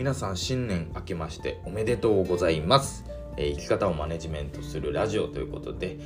[0.00, 3.04] 皆さん新年明けましておめでとうございます、
[3.36, 5.98] えー、生き方をマネジメントするラジオということで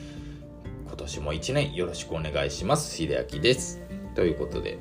[0.88, 2.92] 今年も1年よろしくお願いします。
[2.92, 3.80] 秀明です。
[4.16, 4.78] ということで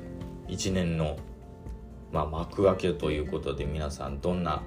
[0.48, 1.16] 1年の、
[2.10, 4.64] まあ、幕開けということで皆さんどんな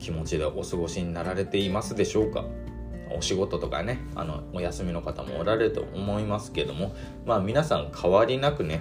[0.00, 2.44] 気持ちでお過ごしになられていますでしょうか。
[3.16, 6.92] お仕事とかねあのお休みの方もおられると思いますけども
[7.24, 8.80] まあ皆さん変わりなくね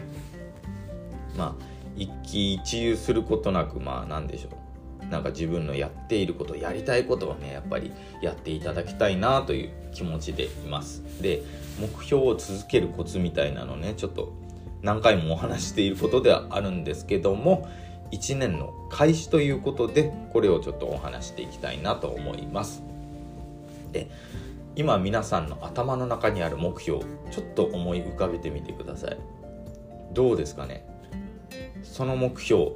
[1.37, 1.65] まあ
[1.95, 4.64] 一喜一憂することなくまあ何でしょう。
[5.09, 7.91] なんか自分のやっていることやりたいことをねやっぱり
[8.21, 11.03] やっていただきたいなという気持ちでいます。
[11.21, 11.43] で
[11.79, 14.33] 目標を続けるコツみたいなのねちょっと
[14.81, 17.67] 何回もお話していることではあるんですけども
[18.11, 22.83] 1年の開始ということでこれをちょっとお話していきたいなと思います。
[23.91, 24.09] で
[24.75, 26.99] 今皆さんの頭の中にある目標
[27.31, 29.17] ちょっと思い浮かべてみてください。
[30.13, 30.85] どうですかね？
[31.83, 32.71] その目標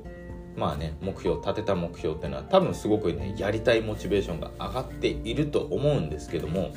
[0.59, 6.73] まあね目標立てた目標っていうのは多分すごくねやりたいモチベーションが上がっていると思うんですけども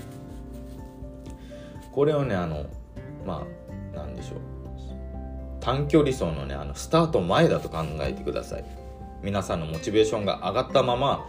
[1.91, 2.67] これをねあの
[3.27, 3.45] ま
[3.93, 4.39] あなんでしょう。
[5.61, 8.65] 短距離走のねあのスタート前だと考えてください。
[9.23, 11.27] 皆さんのモチベーションが上がったまま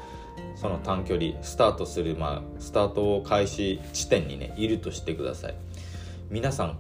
[0.56, 5.56] その短距離スタートする、まあ、スタートを開始地点にねいるとしてください。
[6.30, 6.78] 皆さん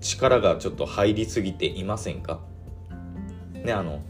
[0.00, 2.38] 力がちょっと入りすぎていませんか？
[3.64, 4.00] ねあの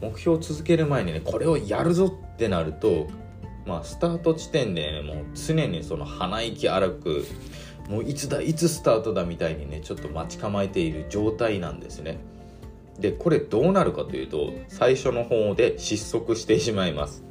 [0.00, 3.08] 目標を続ける前にねこれをやるぞってなると
[3.66, 7.26] まあスタート地点でねもう常にその鼻息荒く
[7.88, 12.18] もういつだいつスタートだみたいにねちょっと待ち構えている状態なんですね。
[12.98, 17.24] でこれどうなるかというと最初の方で失速してしまいます。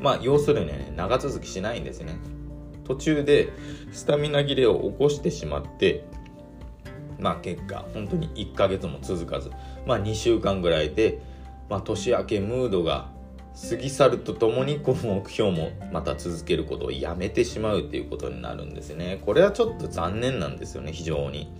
[0.00, 2.16] まあ要するにね長続きしないんですね。
[2.84, 3.52] 途中で
[3.92, 6.04] スタミナ切れを起こしてしまって
[7.18, 9.50] まあ結果本当に1ヶ月も続かず
[9.86, 11.20] まあ2週間ぐらいで、
[11.68, 13.08] まあ、年明けムードが
[13.70, 19.22] 過ぎ去るとともにこの目標もまた続けることをやめてしまうっていうことになるんですね。
[19.24, 21.50] これはちょっと残念なんですよね非常に。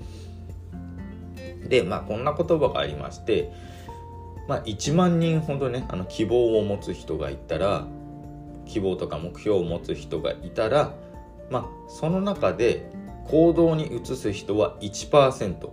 [1.68, 3.50] でまあこんな言葉がありまして
[4.48, 7.86] まあ1万人ほどねあの希望を持つ人がいたら
[8.66, 10.92] 希望とか目標を持つ人がいたら、
[11.50, 12.90] まあ、その中で
[13.28, 15.68] 行動に移す人は1%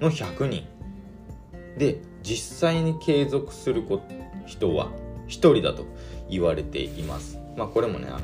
[0.00, 0.66] の100人
[1.78, 3.84] で実際に継続する
[4.46, 4.90] 人は
[5.26, 5.84] 1人だと
[6.28, 7.38] 言われています。
[7.56, 8.20] まあ、これもねあの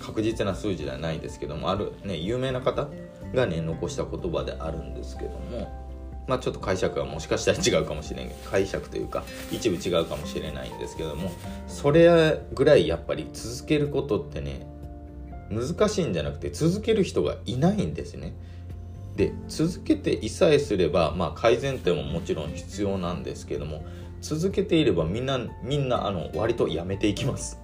[0.00, 2.88] 確実な数字ではないですけどもある、ね、有名な方
[3.32, 5.82] がね残した言葉であるんですけども
[6.26, 11.32] まあ、ちょっと解釈はもしかしたら違うかもしれん解釈というか一部違うかもしれないんですけども
[11.66, 14.66] それぐらいやっぱり続けることってね
[15.52, 18.34] 難しいんじゃなくて続ける人がいないんですね。
[19.16, 23.84] で続けていさえすれば、まあ、改善点ももちろん必要なんですけども
[24.22, 27.58] 続けていればみんなみんなあの割とやめていきます。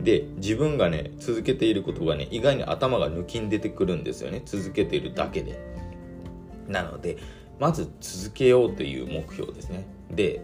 [0.00, 5.60] で自分がね続けていることがね意外に頭が抜きん出てくるんですよね続けているだけで。
[6.68, 7.18] なので
[7.58, 10.40] まず続けようという目標ですねで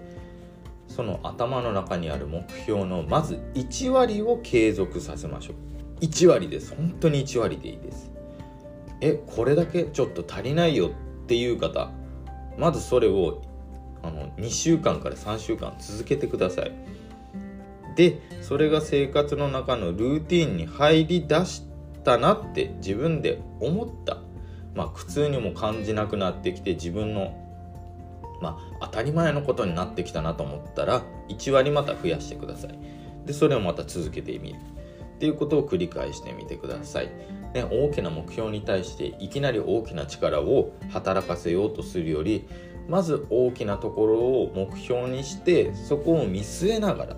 [0.88, 6.74] その頭の中にある目標のまず1割を継続させましょう1割です。
[6.74, 8.10] 本当に1割でいいです。
[9.00, 11.90] えこれだけちょっと足りないよっていう方
[12.58, 13.42] まずそれを
[14.02, 16.72] あの2週間から3週間続けてください。
[17.96, 21.64] でそれが生活の中のルーティンに入りだし
[22.04, 24.18] たなって自分で思った。
[24.74, 27.34] まあ、苦痛にも感じなくなってきて自分の、
[28.40, 32.78] まあ、当たり前のことになってきたなと思ったら1割また増やしてください。
[33.26, 34.60] でそれをまた続けてみる。
[35.18, 37.08] っていうことを繰り返してみてください、
[37.52, 42.48] ね、大きな目標に対していきなり大きな力を働かせようとするより
[42.88, 47.16] まず大きなところを目標にしてそこを見据えながら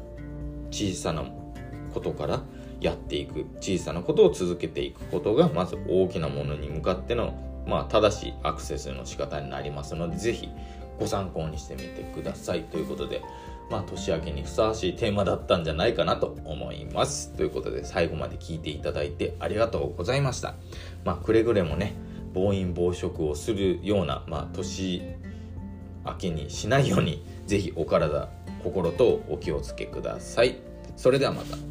[0.71, 1.25] 小さな
[1.93, 2.43] ことから
[2.81, 3.45] やっていく。
[3.61, 7.35] 小さなことを続けていくことがまず大きなものに向かっての、
[7.67, 10.49] まあ、正しいアクセスの仕方になりますので是非
[10.99, 12.65] ご参考にしてみてください。
[12.65, 13.23] ということで、
[13.71, 17.33] まあ、年明けにふさわしいテーマだったんじゃないかなと思います。
[17.35, 20.55] ということで最後まで聞いていただいてありがとうございました、
[21.05, 21.95] まあ、くれぐれもね
[22.35, 25.03] 暴飲暴食をするような、まあ、年
[26.05, 28.29] 明けにしないように是非お体
[28.65, 30.59] 心とお気をつけください。
[30.97, 31.70] それではまた。